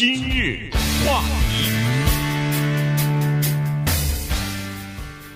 [0.00, 0.70] 今日
[1.04, 1.20] 话
[1.50, 1.68] 题，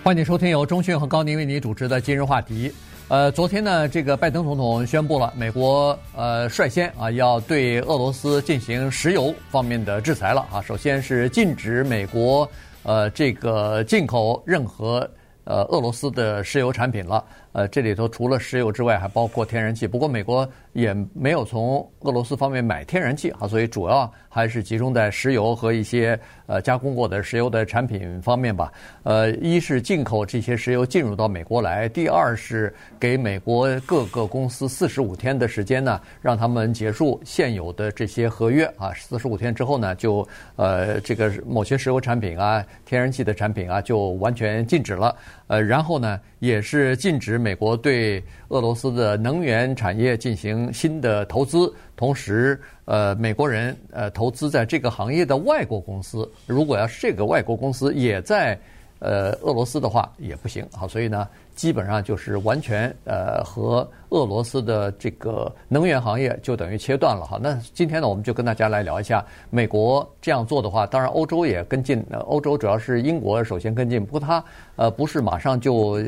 [0.02, 2.72] 欢迎收听由中讯和高宁为您主持的今日话题。
[3.08, 10.62] 呃，昨天呢，这个拜登总统宣布了，美国呃率先啊要对俄罗斯进行石油方面的制裁了啊。
[10.62, 12.50] 首先是禁止美国
[12.84, 15.06] 呃这个进口任何
[15.44, 17.22] 呃俄罗斯的石油产品了。
[17.54, 19.86] 呃，这里头除了石油之外，还包括天然气。
[19.86, 28.72] 不过美国也没有从俄罗斯方面买天然气啊，所以主要还是集中在石油和一些呃加工过的石油的产品方面吧。
[29.04, 38.92] 呃，一是进口这些石油进入到美国来，第二是给美国各个公司四十五天的时间呢，让他们结束现有的这些合约啊。
[38.94, 45.14] 四十五天之后呢，就呃这个某些石油产品啊、天然气的产品啊，就完全禁止了。
[45.46, 58.58] 呃，然后呢，也是禁止美国对俄罗斯的能源产业进行新的投资，同时，呃，美国人呃投资在这个行业的外国公司，如果要是这个外国公司也在。
[59.00, 67.38] 呃，俄罗斯的话也不行，好，所以呢，基本上就是完全呃和俄罗斯的这个能源行业就等于切断了哈。
[67.40, 74.44] 那今天呢，我们就跟大家来聊一下美国这样做的话，当然欧洲也跟进，欧洲主要是英国首先跟进，不过它
[74.76, 76.02] 呃不是马上就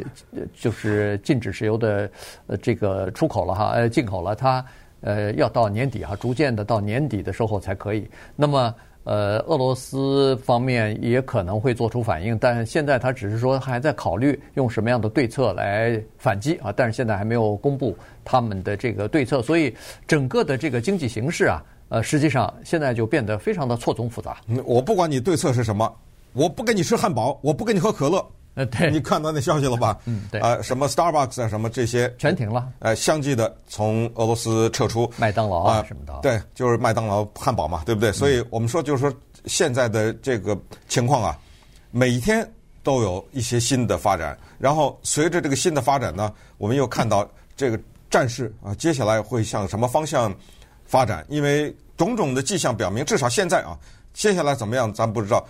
[0.55, 2.11] 就是禁止石油的
[2.47, 4.65] 呃这个出口了哈，呃进口了，它
[5.01, 8.09] 呃要到年底哈，逐渐的到年底的时候才可以。
[8.35, 8.75] 那么。
[9.07, 19.73] 呃，俄罗斯方面也可能会做出反应，但现在他只是说还在考虑用什么样的对策来反击啊，但是现在还没有公布他们的这个对策，所以
[20.09, 24.39] 整个的这个经济形势啊，呃，实际上现在就变得非常的错综复杂。
[24.65, 25.97] 我不管你对策是什么，
[26.33, 28.27] 我不跟你吃汉堡，我不跟你喝可乐。
[28.57, 29.99] 呃， 对，你看到那消息了吧？
[30.07, 30.41] 嗯，对。
[30.41, 32.67] 啊，什么 Starbucks 啊，什么这些全停了。
[32.79, 35.09] 呃，相继的从俄罗斯撤出。
[35.19, 36.19] 麦当劳啊，什么的。
[36.23, 38.11] 对，就是麦当劳、汉堡嘛，对不对？
[38.11, 39.13] 所以我们说，就是说
[39.45, 41.39] 现在的这个情况啊，
[41.91, 42.51] 每一天
[42.83, 44.37] 都有一些新的发展。
[44.59, 47.79] 然后随着这个新的发展呢，我们又看到这个
[48.09, 50.35] 战事啊，接下来会向什么方向
[50.87, 51.23] 发展？
[51.29, 53.79] 因为种种的迹象表明，至少现在啊，
[54.15, 55.47] 接下来怎么样，咱不知道。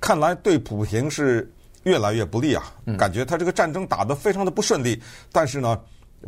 [0.00, 1.50] 看来对普京是。
[1.84, 2.74] 越来越不利啊！
[2.98, 5.00] 感觉他这个战争打得非常的不顺利，
[5.30, 5.78] 但是呢，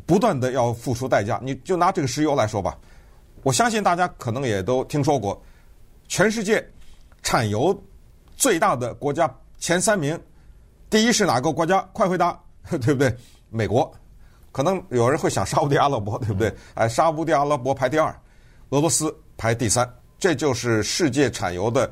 [0.04, 1.40] 不断的要付出代价。
[1.42, 2.78] 你就拿这个石油来说吧，
[3.42, 5.42] 我相信大家可能也都听说过，
[6.08, 6.64] 全世界
[7.22, 7.74] 产油
[8.36, 10.18] 最大的国家前三名，
[10.90, 11.80] 第一是哪个国家？
[11.92, 13.16] 快回答， 对不对？
[13.48, 13.90] 美国。
[14.52, 16.54] 可能有人会想沙乌地阿拉伯，对不对？
[16.74, 18.14] 哎，沙乌地阿拉伯排第二，
[18.70, 21.90] 俄罗斯排第三，这就是世界产油的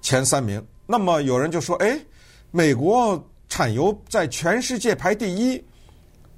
[0.00, 0.64] 前三名。
[0.86, 1.96] 那么有人就说，哎。
[2.50, 5.62] 美国产油在全世界排第一，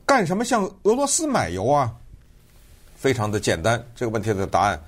[0.05, 1.93] 干什么向俄罗斯买油啊？
[2.95, 4.81] 非常的简单，这个问题的答案。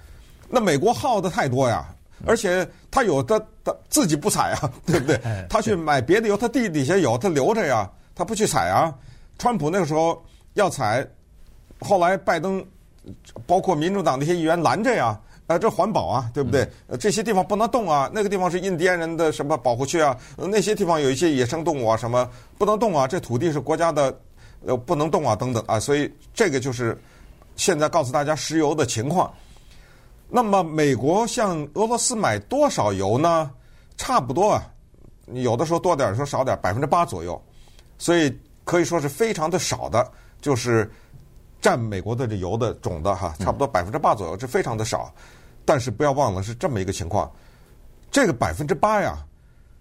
[0.49, 1.87] 那美国耗的太多呀，
[2.27, 5.19] 而且他有的他自己不采啊， 对不对？
[5.49, 8.95] 他去买别的油，他地底下有，他留着呀，他不去采啊。
[9.39, 11.07] 川普那个时候要采，
[11.81, 12.65] 后来拜登
[13.47, 15.19] 包括民主党那些议员拦着呀。
[15.47, 16.67] 啊，这环保啊，对不对？
[16.87, 20.17] 呃，这些地方不能动啊，那个地方是印第安人的什么保护区啊？
[20.37, 23.07] 那些地方有一些野生动物啊，什么不能动啊？
[23.07, 24.19] 这土地是国家的，
[24.65, 25.79] 呃，不能动啊，等等啊。
[25.79, 26.99] 所以这个就是
[27.57, 29.31] 现在告诉大家石油的情况。
[30.31, 33.51] 那么美国向俄罗斯买多少油呢？
[33.99, 34.67] 差不多啊，
[35.33, 37.41] 有的时候多点，有时候少点，百分之八左右。
[37.99, 38.35] 所以
[38.65, 40.91] 可以说是非常的少的，就是。
[41.61, 45.11] 占美国的这油的总的哈，差不多百分之八左右，这非常的少。
[45.65, 47.31] 但是不要忘了是这么一个情况，
[48.11, 49.19] 这个百分之八呀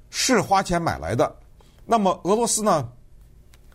[0.09, 1.35] 是花钱买来的。
[1.85, 2.89] 那么俄罗斯呢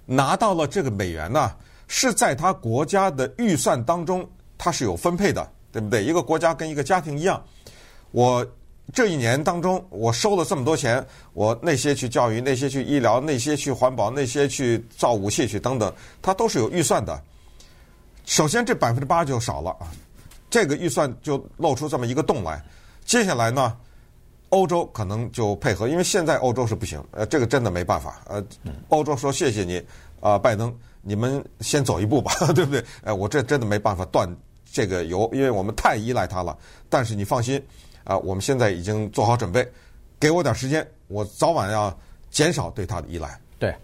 [0.07, 1.55] 拿到了这个美元呢，
[1.87, 6.03] 是在他国家的预算当中，它是有分配的，对不对？
[6.03, 7.43] 一个国家跟一个家庭一样，
[8.11, 8.47] 我
[8.95, 15.93] 这一年当中我收了这么多钱，我那些去教育，那些去医疗，那些去环保，那些去造武器去等等，
[16.23, 17.23] 它都是有预算的。
[18.25, 19.93] 首先，这百分之八就少了啊，
[20.51, 22.63] 这个预算就露出这么一个洞来。
[23.05, 23.77] 接下来呢，
[24.51, 28.21] 欧洲可能就配合，因为现在欧洲是不行，呃，这个真的没办法。
[28.27, 28.45] 呃，
[28.89, 29.79] 欧洲说谢谢你，
[30.21, 32.85] 啊、呃，拜登，你们先走一步吧， 对不对？
[33.03, 34.29] 呃，我这真的没办法断
[34.71, 36.56] 这个油，因为我们太依赖它了。
[36.89, 37.59] 但是你放心，
[38.05, 39.67] 啊、呃，我们现在已经做好准备，
[40.21, 41.94] 给我点时间，我早晚要
[42.31, 43.41] 减少对它的依赖。
[43.59, 43.75] 对，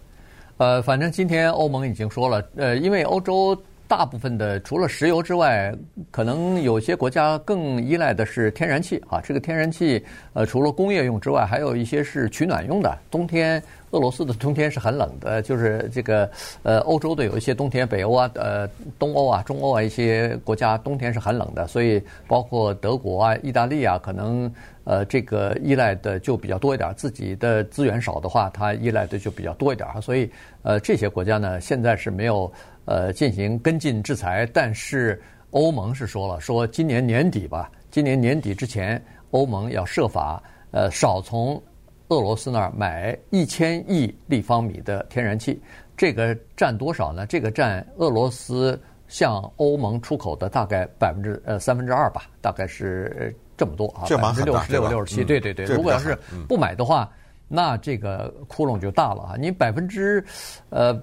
[0.57, 3.55] 呃，反正今天欧盟已经说了，呃，因为欧洲。
[3.87, 5.73] 大部分的除了石油之外，
[6.11, 9.21] 可能有些国家更依赖的是天然气啊。
[9.21, 10.03] 这个天然气，
[10.33, 12.97] 呃，除了工业用之外，还有一些是取暖用的。
[13.11, 13.61] 冬天，
[13.91, 16.29] 俄罗斯的冬天是很冷的，就是这个
[16.63, 18.67] 呃，欧洲的有一些冬天，北欧啊，呃，
[18.97, 24.51] 东欧啊，中欧啊一些国家冬天是很冷的，所以包括德国啊、意大利啊，可能
[24.83, 26.91] 呃这个依赖的就比较多一点。
[26.95, 30.01] 自己的资源少的话，它依赖的就比较多一点啊。
[30.01, 30.29] 所以
[30.63, 32.51] 呃，这些国家呢，现在是没有。
[32.85, 35.21] 呃，进行跟进制裁，但是
[35.51, 40.41] 欧盟是说了，说今年年底吧，今年年底之前，欧盟要设法
[40.71, 41.61] 呃少从
[42.09, 45.59] 俄罗斯那儿买一千亿立方米的天然气，
[45.97, 47.25] 这个占多少呢？
[47.25, 56.15] 这个占俄罗斯向欧盟出口的大概百分之呃三分之二吧，大概是这么多啊，百分之六十六六十七，对对对，如果要是
[56.47, 57.09] 不买的话，
[57.47, 60.23] 那这个窟窿就大了啊，你百分之
[60.69, 61.01] 呃。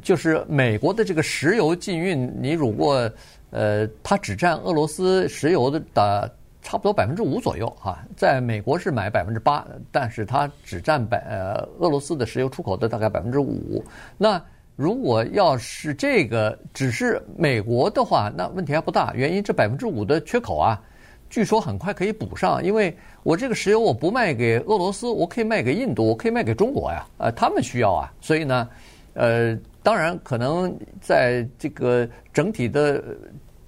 [0.00, 3.10] 就是美国的这个石油禁运，你如果
[3.50, 7.38] 呃，它只占俄罗斯石油的的差不多百分之五。
[7.38, 13.84] 左右啊，在美国是买百分之八，但是它只占百呃俄罗斯的石油出口的大概百分之五。
[14.16, 14.42] 那
[14.74, 19.12] 如果要是这个只是美国的话，那问题还不大。
[19.14, 20.80] 原因这百分之五的缺口啊，
[21.28, 28.66] 据说很快可以补上，因为我这个石油我不卖给俄罗斯，我可以卖给印度，我可以卖给中国呀，呃，他们需要啊，所以呢，
[29.12, 29.58] 呃。
[29.82, 33.02] 当然，可能在这个整体的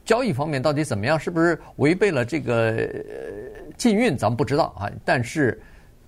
[0.04, 2.88] 交易方面到底怎么样，是不是违背了这个
[3.76, 4.88] 禁运，咱们不知道啊。
[5.04, 5.60] 但是，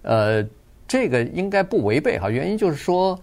[0.03, 0.47] 呃，
[0.87, 2.31] 这个应该不违背哈。
[2.31, 3.19] 原因就是说，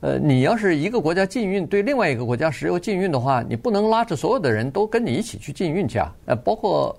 [0.00, 6.14] 呃，你要是一个国家禁运对另外一个国家石油禁运的话，你不能拉着所有的人都跟你一起去禁运去啊。
[6.26, 6.94] 呃，包括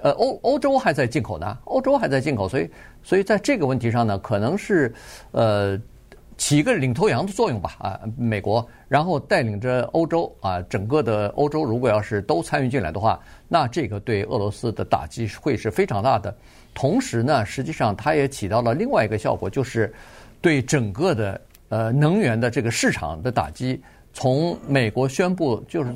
[0.00, 2.70] 呃欧欧洲还在进口呢，欧洲还在进口，所以
[3.02, 4.94] 所以在这个问题上呢，可能是
[5.32, 5.76] 呃。
[6.36, 16.34] 起一个领头羊的作用吧，啊，美国，然后带领着欧洲啊，整个的欧洲，如果要是都参与进来的话，那这个对俄罗斯的打击会是非常大的。
[16.74, 19.94] 同时呢，实际上它也起到了另外一个效果，就是
[20.40, 23.80] 对整个的呃能源的这个市场的打击。
[24.12, 25.94] 从美国宣布就是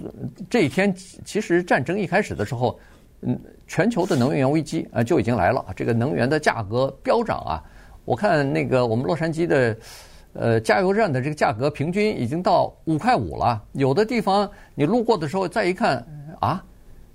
[0.49, 0.94] 这一天，
[1.25, 2.79] 其实战争一开始的时候，
[3.23, 3.37] 嗯，
[3.67, 7.62] 全球的能源危机啊就已经来了，这个能源的价格飙涨啊。
[8.05, 9.76] 我看那个我们洛杉矶的。
[10.34, 16.06] 呃，加油站的这个价格平均已经到五块五了，有的地方你路过的时候再一看
[16.38, 16.62] 啊，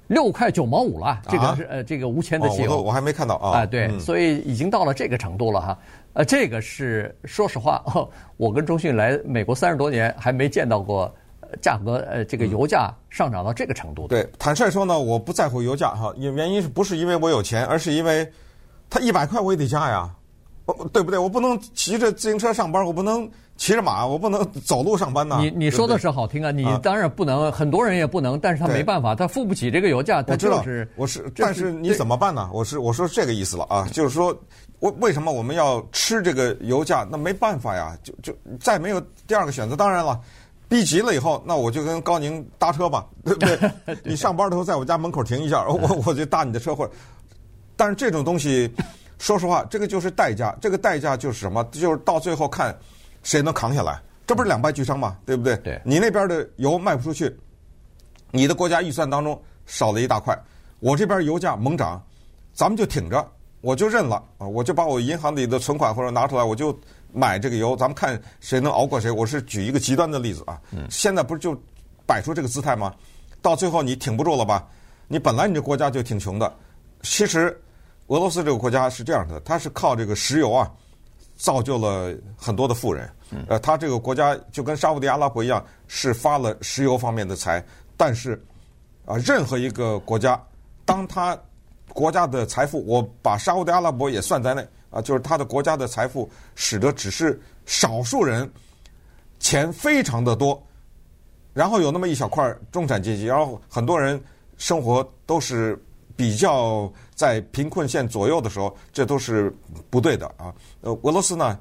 [0.08, 1.22] 六块九毛五了。
[1.30, 3.60] 这个是呃，这个无铅的汽油，我还没看到啊。
[3.60, 5.80] 啊，对，所以已经到了这个程度了哈。
[6.14, 7.84] 呃，这个是说实话，
[8.36, 11.10] 我跟中迅来美国三十多年还没见到过
[11.62, 14.08] 价格呃，这个油价上涨到这个程度。
[14.08, 18.30] 对，坦率说呢，我不在乎油价哈，因原因是不是因为我有钱，而是因为
[18.90, 20.10] 它一百块我也得加呀。
[20.94, 21.20] 对不对？
[21.20, 25.40] 我不能骑着自行车上班，我不能骑着马，我不能走路上班呐。
[25.42, 30.88] 你你说的是好听啊，你当然不能，很多人也不能，但是他没办法，他付不起这个油价，他就是。
[30.96, 32.50] 我是，但是你怎么办呢？
[32.54, 34.34] 我是我说这个意思了啊，就是说，
[34.80, 37.06] 为为什么我们要吃这个油价？
[37.12, 39.76] 那没办法呀，就就再没有第二个选择。
[39.76, 40.18] 当然了，
[40.70, 43.60] 逼急了以后，那我就跟高宁搭车吧，对不对？
[44.06, 46.94] 你上班的时候在我家门口停一下，我我就搭你的车，或者，
[47.76, 48.72] 但是这种东西。
[49.20, 50.56] 说实话，这个就是代价。
[50.62, 51.64] 这个代价就是什么？
[51.72, 52.78] 就是到最后看
[53.24, 54.02] 谁能扛下来。
[54.26, 55.18] 这不是两败俱伤吗？
[55.26, 55.56] 对不对？
[55.58, 55.82] 对。
[55.84, 57.34] 你那边的油卖不出去，
[58.32, 60.38] 你的国家预算当中少了一大块。
[60.80, 62.02] 我这边油价猛涨，
[62.54, 63.26] 咱们就挺着，
[63.62, 64.48] 我就认了啊！
[64.48, 66.78] 我就把我银行里的存款或者拿出来，我就
[67.12, 67.76] 买这个油。
[67.76, 69.12] 咱们看谁能熬过谁。
[69.12, 70.60] 我是举一个极端的例子啊。
[70.72, 70.88] 嗯。
[70.90, 71.58] 现在不是就
[72.06, 72.94] 摆出这个姿态吗？
[73.42, 74.68] 到最后你挺不住了吧？
[75.08, 76.54] 你本来你这国家就挺穷的，
[77.02, 77.58] 其实。
[78.08, 80.70] 俄罗斯这个国家是这样的，它是靠这个石油啊，
[81.38, 83.10] 造就了很多的富人。
[83.48, 87.64] 呃，它这个国家就跟沙乌地阿拉伯一样，是发了石油方面的财。
[87.96, 88.40] 但是，
[89.06, 90.40] 啊，任何一个国家，
[90.86, 91.36] 当他
[91.94, 98.48] 国家的财富，我把沙乌地阿拉伯也算在内啊，就是他的国家的财富，使得只是少数人
[99.40, 100.62] 钱非常的多，
[101.54, 104.22] 然后有那么一小块中产阶级，然后很多人
[104.58, 105.82] 生活都是。
[106.16, 109.52] 比较在贫困线左右的时候，这都是
[109.90, 110.54] 不对的啊。
[110.82, 111.60] 呃，俄罗斯呢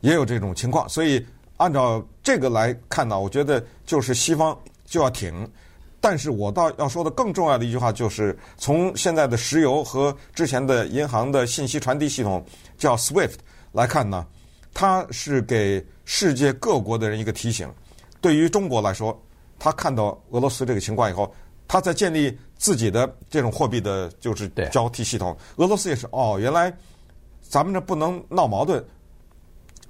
[0.00, 1.24] 也有这种情况，所以
[1.56, 5.48] 按照这个来看呢，我觉得就是西方就要挺。
[6.00, 12.44] 但是我倒要说的更重要的一句话就是，从现在的石油和之前的银行的信息传递系统
[12.76, 13.34] 叫 SWIFT
[13.72, 14.26] 来看呢，
[14.74, 17.72] 它是给世界各国的人一个提醒。
[18.20, 19.18] 对于中国来说，
[19.58, 21.32] 他看到俄罗斯这个情况以后。
[21.66, 25.36] 他在建立自己的这种货币的，就是交替系统。
[25.56, 26.06] 俄罗斯也是。
[26.12, 26.72] 哦，原来
[27.42, 28.84] 咱们这不能闹矛盾，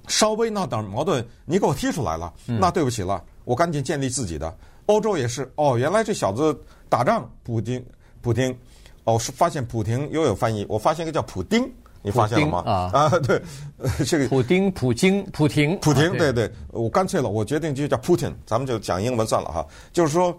[0.07, 4.57] 稍微闹点矛盾，你给我踢出来了，那对不起了，我赶紧建立自己的。
[4.87, 5.51] 欧洲也是。
[5.55, 6.55] 哦，原来这小子
[6.87, 7.83] 打仗，普京，
[8.21, 8.55] 普京，
[9.03, 11.67] 哦，是发现普京又有翻译，我发现一个叫普丁，
[12.03, 12.63] 你发现了吗？
[12.65, 12.91] 啊。
[12.93, 13.41] 啊， 对，
[14.05, 19.65] 这个普丁、普京、普廷、普廷，对对，我干脆了，我决定就叫 Putin，咱们就讲英文算了哈。
[19.91, 20.37] 就是说，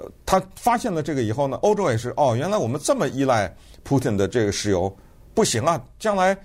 [0.00, 3.54] 呃，他发现了这个以后呢，欧洲也是哦，原来我们这么依赖
[3.86, 4.94] Putin 的这个石油，
[5.34, 6.36] 不行啊，将来。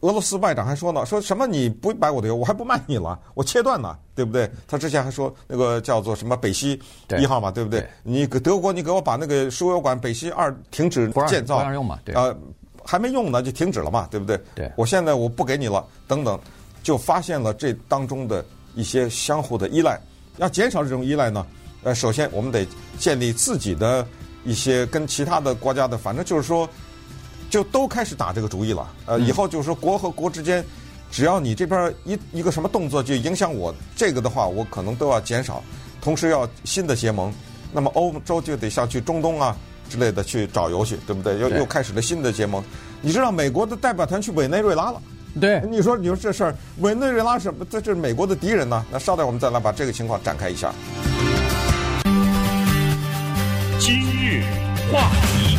[0.00, 4.48] 俄罗斯外长还说呢，说什么你不买我的油，我还不卖你了，我切断呢，对不对？
[4.68, 6.78] 他之前还说那个叫做什么北溪
[7.18, 7.80] 一号嘛，对，对不对？
[7.80, 12.36] 对你德国，你给我把那个输油管北溪二停止建造，不让用嘛，对呃，
[12.84, 14.38] 还没用呢就停止了嘛，对不对？
[14.54, 16.38] 对，我现在我不给你了，等等，
[16.82, 19.98] 就发现了这当中的一些相互的依赖。
[20.36, 21.44] 要减少这种依赖呢，
[21.82, 22.66] 呃，首先我们得
[22.98, 24.06] 建立自己的
[24.44, 26.68] 一些跟其他的国家的，反正就是说。
[27.48, 30.62] 就都开始打这个主意了，呃，以后就是说国和国之间，
[31.12, 35.62] 只要你这边一一个什么动作就影响我这个的话，我可能都要减少，
[36.02, 37.32] 同时要新的结盟，
[37.72, 39.56] 那么欧洲就得像去中东啊
[39.88, 41.38] 之类的去找油去，对不对？
[41.38, 42.62] 又又开始了新的结盟。
[43.00, 45.00] 你知道美国的代表团去委内瑞拉了，
[45.40, 47.64] 对，你说你说这事儿，委内瑞拉什么？
[47.70, 48.84] 这这是美国的敌人呢？
[48.90, 50.74] 那稍待我们再来把这个情况展开一下。
[54.92, 55.58] 话题。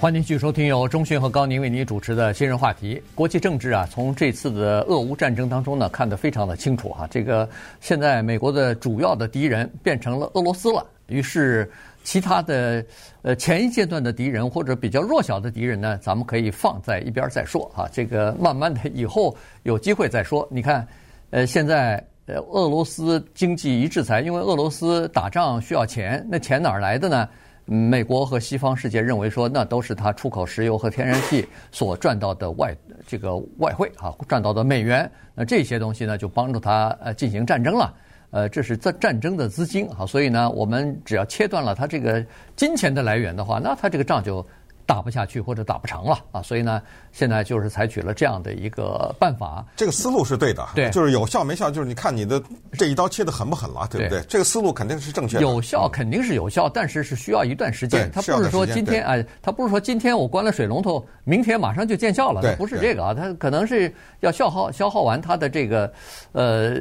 [0.00, 3.02] 欢迎继续收听由中讯和高宁为您主持的今日话题。
[3.14, 7.08] 国际政治啊，从这次的俄乌战争当中呢，看得非常的清楚、啊。
[7.10, 7.48] 这个
[7.80, 11.70] 现在美国的主要的敌人变成了俄罗斯了，于是
[12.02, 12.84] 其他的
[13.22, 17.88] 呃前一阶段的敌人或者比较弱小的敌人呢，咱们可以放在一边再说、啊。
[17.90, 20.46] 这个慢慢的以后有机会再说。
[20.50, 20.86] 你看，
[21.30, 27.28] 呃，现在呃俄罗斯经济一制裁，因为俄罗斯打仗需要钱，那钱哪儿来的呢？
[27.66, 32.76] 美国和西方世界认为说，那都是他出口石油和天然气所赚到的外
[33.06, 35.10] 这个外汇啊，赚到的美元。
[35.34, 37.94] 那这些东西呢，就帮助他呃进行战争了。
[38.30, 42.24] 呃，这是战战争的资金啊，所以呢，我们只要切断了他这个
[42.56, 44.44] 金钱的来源的话，那他这个仗就。
[44.86, 49.64] 打不下去或者打不成了啊，所以呢，现在就是采取了这样的一个办法。
[49.76, 54.20] 这个思路是对的，对，就是有效没效，就是你看你的这一刀切的狠不狠了，对不对？
[54.20, 55.42] 对这个思路肯定是正确的。
[55.42, 58.08] 有效肯定是有效，但是是需要一段时间。
[58.08, 65.92] 对，它不是说今天哎，它不是说今天我关了水龙头，明天马上就见效了，它不是这个啊，它可能是要消耗消耗完它的这个
[66.32, 66.76] 呃，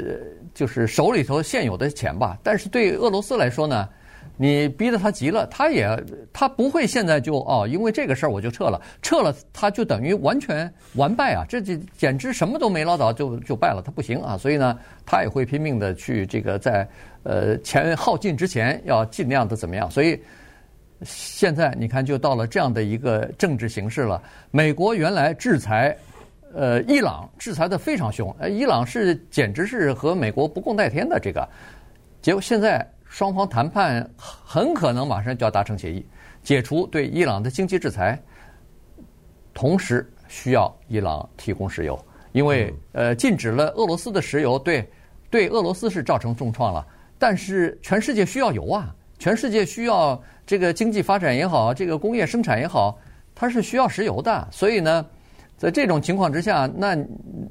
[0.53, 2.37] 就是手里头现有的钱吧。
[2.43, 3.87] 但是对俄罗斯来说呢？
[4.43, 5.87] 你逼得他急了，他也
[6.33, 11.45] 他不会现在就哦，因为这个事儿我就撤了，撤了他就等于完全完败啊！
[11.47, 14.37] 这就简直什么都没捞到就就败了，他不行啊！
[14.37, 16.85] 所以呢，他也会拼命的去这个在
[17.23, 19.89] 呃钱耗尽之前要尽量的怎么样？
[19.89, 20.21] 所以
[21.03, 24.21] 现在你看，就到了这样的一个政治形势了。
[24.51, 25.95] 美国原来制裁
[26.53, 31.47] 呃伊朗，制裁的非常凶，呃，伊朗是简直是和美国不共戴天的这个，
[32.21, 32.85] 结果现在。
[33.13, 36.03] 双方谈判很可能马上就要达成协议，
[36.41, 38.19] 解除对伊朗的经济制裁，
[39.53, 44.89] 同时需要伊朗提供石油，因为呃禁止了俄罗斯的石油，对
[45.29, 46.83] 对俄罗斯是造成重创了。
[47.19, 52.97] 但是全世界需要油啊，全世界需要这个经济发展也好，这个工业生产也好，
[53.35, 54.47] 它是需要石油的。
[54.49, 55.05] 所以呢，
[55.55, 56.97] 在这种情况之下，那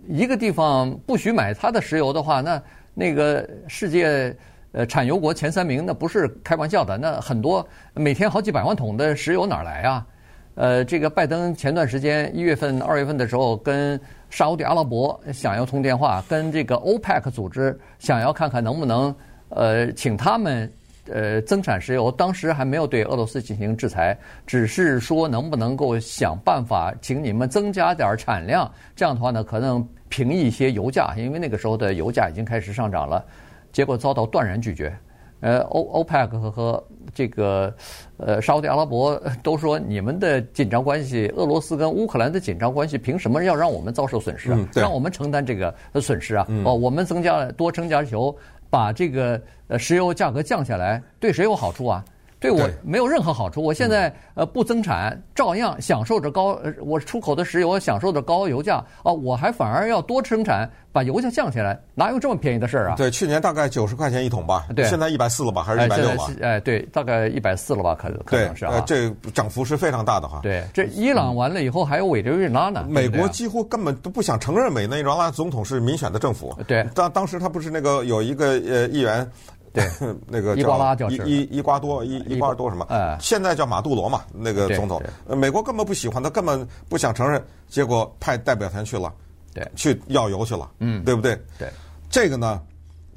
[0.08, 2.60] 一个地方不许买它的石油的话，那
[2.94, 4.36] 那个世界。
[4.72, 10.06] 呃，产油国前三名那不是开玩笑的，那很多每天好几百万桶的石油哪儿来啊？
[10.54, 13.98] 呃，这个拜登前段时间一月份、二月份的时候，跟
[14.28, 19.14] 沙乌地阿拉伯想要通电话，跟这个欧佩克组织想要看看能不能
[19.48, 20.70] 呃请他们
[21.06, 33.24] 呃增产石油，当时还没有对俄罗斯进行制裁，只是说能不能够想办法请你们增加点产量，这样的话呢，可能平一些油价，因为那个时候的油价已经开始上涨了。
[33.72, 34.94] 结果遭到断然拒绝，
[35.40, 37.74] 呃，欧欧佩克和和这个
[38.18, 44.58] 呃沙乌地阿拉伯都说，你们的紧张关系，俄罗斯跟乌克兰的紧张关系，凭什么要让我们遭受损失啊？
[44.60, 46.46] 嗯、让我们承担这个损失啊？
[46.64, 48.34] 哦，我们增加了多增加球，
[48.70, 52.04] 把这个呃石油价格降下来，对谁有好处啊？
[52.42, 53.62] 对我没有任何好处。
[53.62, 62.96] 我现在呃不增产，照样享受着高呃我出口的石油享受着高油价啊，我还反而要多生产，把油价降下来，哪有这么便宜的事儿啊？
[62.96, 66.30] 对，去年大概九十块钱一桶吧，对，现在一百四了吧，还是一百六吧？
[66.40, 67.94] 哎，对，大概一百四了吧？
[67.94, 68.82] 可可能是啊。
[68.86, 70.40] 这涨幅是非常大的哈。
[70.42, 72.84] 对，这伊朗完了以后还有委内瑞拉呢。
[72.88, 76.56] 美国几乎根本都不想承认委内瑞拉总统是民选的政府。
[76.66, 79.30] 对，当当时他不是那个有一个呃议员。
[79.72, 79.88] 对，
[80.28, 82.84] 那个伊瓜拉叫伊伊伊瓜多伊伊瓜多什么？
[82.90, 85.02] 哎，现在叫马杜罗嘛，那个总统。
[85.26, 89.12] 美国根本不喜欢他，根本不想承认，结果派代表团去了，
[89.54, 91.34] 对，去要油去了，嗯，对不对？
[91.58, 91.68] 对，
[92.10, 92.60] 这个呢，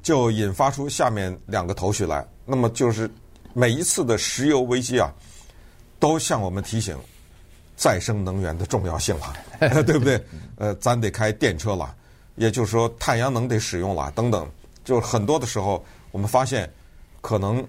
[0.01, 2.25] 就引发出下面两个头绪来。
[2.45, 3.09] 那么就是
[3.53, 5.11] 每一次的石油危机啊，
[5.99, 6.97] 都向我们提醒
[7.75, 10.23] 再生能源的重要性了， 对不对？
[10.57, 11.93] 呃，咱得开电车了，
[12.35, 14.49] 也就是说太阳能得使用了，等等。
[14.85, 15.83] 就是很多的时候，
[16.15, 16.71] 我们发现
[17.19, 17.61] 可能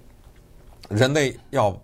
[0.89, 1.77] 人类要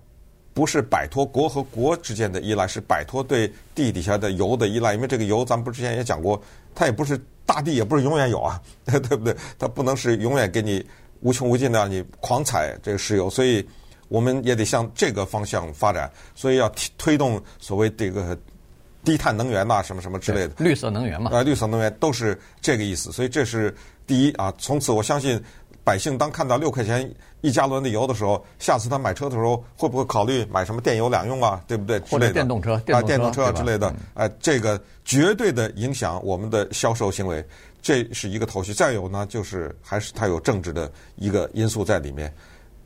[0.55, 4.95] 不是摆脱国和国之间的依赖，是摆脱对地底下的油的依赖。
[4.95, 6.41] 因为这个油，咱们不之前也讲过，
[6.73, 9.37] 它也不是大地，也不是永远有啊，对不对？
[9.59, 10.87] 它不能是永远给你
[11.23, 13.69] 无穷无尽的让你狂采这个石油，所以
[14.07, 16.09] 我们也得向这个方向发展。
[16.33, 18.39] 所以要推动所谓这个
[19.03, 21.29] 低碳能源呐，什么什么之类的，绿色能源嘛。
[21.35, 23.11] 啊，绿色能源都是这个意思。
[23.11, 23.75] 所以这是
[24.07, 24.55] 第一啊。
[24.59, 25.43] 从此我相信。
[25.85, 31.61] 百姓当看到六块钱一加仑的油的时候，下次他买车的时候会不会考虑买什么电油两用啊？
[31.67, 31.99] 对不对？
[32.01, 37.45] 或者电动车、啊，电动车之类的，哎、呃，这个绝对的影响我们的销售行为，
[37.83, 38.73] 这是一个头绪。
[38.73, 42.33] 再有呢，就是还是它有政治的一个因素在里面，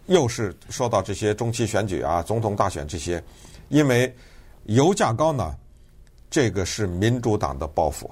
[0.06, 3.22] 又是说到这些中期选举啊、总统大选这些，
[3.68, 4.10] 因为
[4.64, 5.54] 油价高呢，
[6.30, 8.08] 这个是民主党的包袱，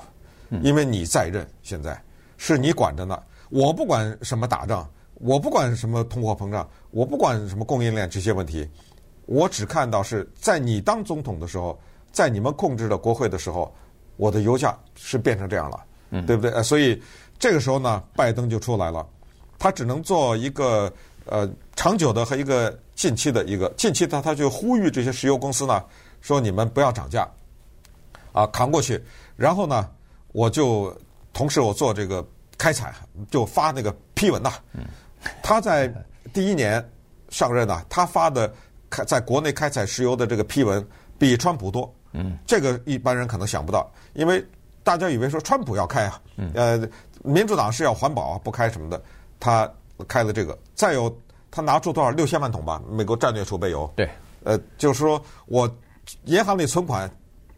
[0.63, 1.99] 因为你在任，现在
[2.37, 3.19] 是你管着呢。
[3.51, 8.69] 我不管什么打仗，我不管什么通货膨胀，我不管什么供应链这些问题，
[9.27, 11.79] 我只看到是在你当总统的时候，
[12.11, 13.73] 在你们控制的国会的时候，
[14.17, 16.63] 我的油价是变成这样了，嗯，对不对？
[16.63, 17.01] 所以
[17.39, 19.07] 这个时候呢，拜登就出来了，
[19.59, 20.93] 他只能做一个
[21.27, 25.85] 呃长久的和一个近期的一个近期他，他就呼吁这些石油公司呢，
[26.21, 27.29] 说你们不要涨价，
[28.33, 29.01] 啊，扛过去，
[29.37, 29.89] 然后呢，
[30.33, 30.97] 我就
[31.33, 32.27] 同时我做这个。
[32.57, 32.95] 开采
[33.31, 34.53] 就发那个批文呐，
[35.43, 35.93] 他在
[36.33, 36.83] 第一年
[37.29, 38.53] 上任呐，他发的
[38.89, 40.87] 开在国内开采石油的这个批文
[41.19, 44.45] 比川普多，嗯，这个一般人可能想不到，因为
[44.83, 46.21] 大家以为说川普要开啊，
[46.55, 46.89] 呃，
[47.23, 49.03] 民主党是要环保啊，不开什么的，
[49.41, 49.71] 他
[50.07, 51.15] 开了这个，再有
[51.51, 54.09] 他拿出多少六千万桶吧，美国战略储备油，对，
[54.45, 55.69] 呃，就是说我
[56.25, 57.11] 银行里存款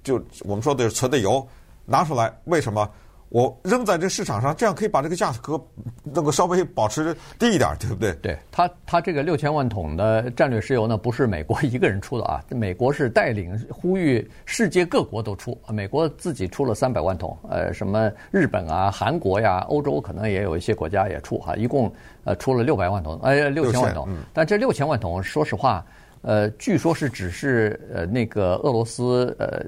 [0.03, 1.47] 就我们说的是存的油
[1.85, 2.89] 拿出来，为什么？
[3.37, 5.63] 我扔在这市场上，这样可以把这个价格
[6.03, 8.15] 能够稍微保持低一点，对不对？
[8.23, 21.93] 对，它它这个六千万桶的战略石油呢，不是美国 一个人出的啊，美国是带领呼吁世界各国都出，美国自己出了三百万桶，呃，什么日本啊、韩国呀、欧洲可能也有一些国家也出哈，一共
[22.25, 25.85] 呃出了六百万桶，呃六千万桶，嗯、但这六千万桶，说实话，
[26.23, 29.63] 呃，据说是只是呃那个俄罗斯呃。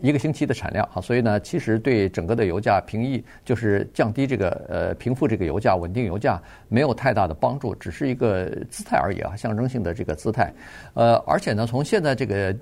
[0.00, 10.52] 一个星期的产量啊，所以呢，其实对整个的油价平抑，就是降低这个呃平复这个油价、稳定油价没有太大的帮助，只是一个姿态而已啊，象征性的这个姿态。
[10.94, 12.54] 呃，而且呢，从现在这个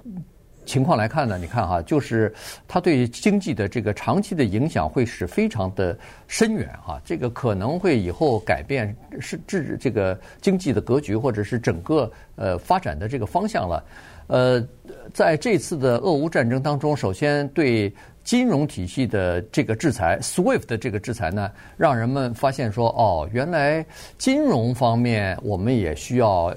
[0.64, 2.32] 情况来看呢，你看哈，就是
[2.66, 13.84] 它对经济的这个长期的影响会是非常的深远哈，这个可能会以后改变是制这个经济的格局，或者是整个呃发展的这个方向了。
[14.26, 14.66] 呃，
[15.12, 23.84] 在这次的俄乌战争当中，首先对金融体系的这个制裁，SWIFT 的这个制裁呢，让人们发现说，哦，原来
[24.16, 26.54] 金融方面我们也需要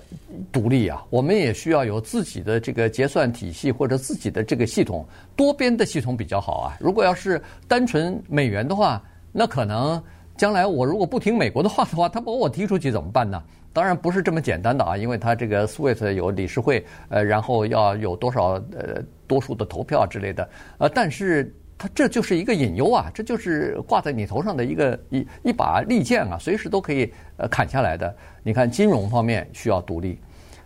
[0.50, 6.78] 独立啊，我们也需要有自己的这个结算体系或者自己的这个系统，多边的系统比较好啊。
[6.80, 9.04] 如果要是单纯美元的话，
[9.34, 10.02] 那可能
[10.38, 13.44] 将来我如果不听美国的话的话，他把我踢出去怎么办呢？
[13.78, 28.12] 当然不是这么简单的啊，因为它这个 SWIFT 有理事会，呃，然后要有多少呃多数的投票之类的，呃，但是它这就是一个隐忧啊，这就是挂在你头上的一个一一把利剑啊，随时都可以呃砍下来的。
[28.42, 30.20] 你看金融方面需要独立，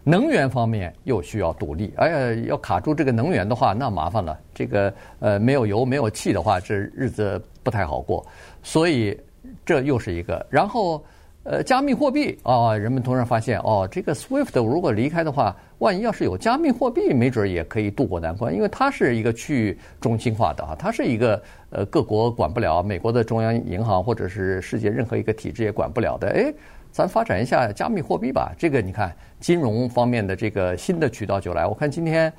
[0.06, 4.40] 能源方面又需要独立，哎呀，要卡住这个能源的话，那麻烦了。
[4.56, 8.26] 这个呃没有油没有气的话，这日子不太好过，
[8.64, 9.20] 所以
[9.66, 11.04] 这又是一个，然后。
[11.44, 26.30] 呃，加密货币啊、哦，人们突然发现哦，这个 SWIFT 如果离开的话，万一要是有加密货币，没准也可以渡过难关，因为它是一个去中心化的啊，它是一个呃各国管不了，美国的中央银行或者是世界任何一个体制也管不了的。
[26.30, 26.54] 哎，
[26.92, 31.66] 咱发展一下加密货币吧，这个你看金融方面的这个新的渠道就来。
[31.66, 32.32] 我看今天，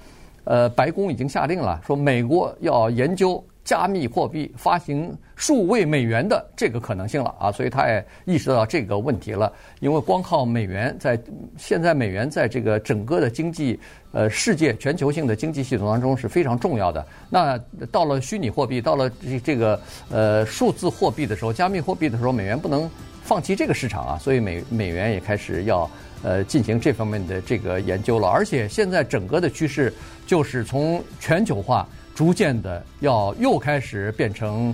[0.44, 3.44] 呃，白宫已经下令了，说美国要研究。
[3.64, 9.52] 加密货币发行数位美元的这个可能性了啊，所以他也意识到这个问题了。
[9.78, 11.18] 因为光靠美元在
[11.56, 13.78] 现在美元在这个整个的经济
[14.10, 17.06] 呃世界全球性的经济系统当中是非常重要的。
[17.30, 17.56] 那
[17.92, 22.90] 到了虚拟货币，到了这这个呃数字货币的时候，加密货币的时候，美元不能
[23.22, 25.88] 放弃这个市场啊，所以美美元也开始要
[26.24, 28.26] 呃进行这方面的这个研究了。
[28.26, 29.94] 而且现在整个的趋势
[30.26, 31.86] 就是从全球化。
[32.22, 34.72] 逐渐的要又开始变成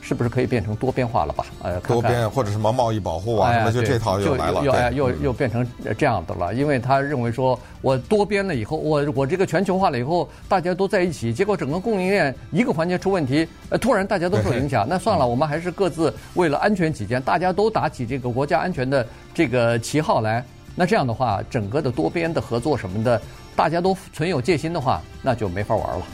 [0.00, 1.44] 是不是可以变成多边化了吧？
[1.64, 2.00] 呃，看看。
[2.00, 5.66] 多边或者什么贸易保护啊，哎什么就这套又来了，又又变成
[5.98, 19.04] 这样的了，因为他认为说，我多边了以后，我我这个全球化了以后，大家都在一起，结果整个供应链一个环节出问题，呃，突然大家都受影响，那算了，我们还是各自为了安全起见，大家都打起这个国家安全的
[19.34, 20.44] 这个旗号来，
[20.76, 23.20] 那这样的话，整个的多边的合作什么的，
[23.56, 26.06] 大家都存有戒心的话，那就没法玩了。